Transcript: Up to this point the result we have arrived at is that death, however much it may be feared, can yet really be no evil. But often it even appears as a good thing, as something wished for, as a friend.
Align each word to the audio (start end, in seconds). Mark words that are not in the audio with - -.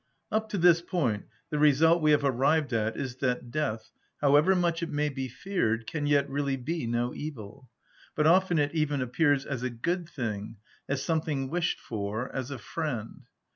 Up 0.31 0.49
to 0.49 0.57
this 0.57 0.81
point 0.81 1.27
the 1.51 1.59
result 1.59 2.01
we 2.01 2.09
have 2.09 2.23
arrived 2.23 2.73
at 2.73 2.97
is 2.97 3.17
that 3.17 3.51
death, 3.51 3.91
however 4.19 4.55
much 4.55 4.81
it 4.81 4.89
may 4.89 5.09
be 5.09 5.27
feared, 5.27 5.85
can 5.85 6.07
yet 6.07 6.27
really 6.27 6.57
be 6.57 6.87
no 6.87 7.13
evil. 7.13 7.69
But 8.15 8.25
often 8.25 8.57
it 8.57 8.73
even 8.73 8.99
appears 9.03 9.45
as 9.45 9.61
a 9.61 9.69
good 9.69 10.09
thing, 10.09 10.57
as 10.89 11.03
something 11.03 11.51
wished 11.51 11.79
for, 11.79 12.35
as 12.35 12.49
a 12.49 12.57
friend. 12.57 13.27